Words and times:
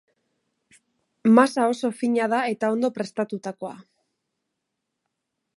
Masa 1.35 1.63
oso 1.73 1.89
fina 1.99 2.25
da 2.33 2.41
eta 2.55 2.71
ondo 2.77 2.93
prestatutakoa. 2.97 3.77